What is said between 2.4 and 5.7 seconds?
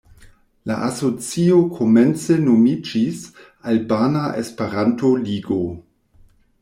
nomiĝis Albana Esperanto-Ligo.